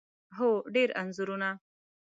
[0.37, 1.49] هو، ډیر انځورونه